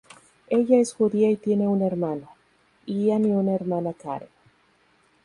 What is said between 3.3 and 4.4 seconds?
una hermana, Karen.